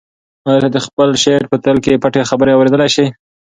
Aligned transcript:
آیا 0.47 0.59
ته 0.63 0.69
د 0.71 0.77
خپل 0.85 1.09
شعور 1.23 1.43
په 1.51 1.57
تل 1.63 1.77
کې 1.83 2.01
پټې 2.03 2.21
خبرې 2.29 2.51
اورېدلی 2.55 2.89
شې؟ 2.95 3.05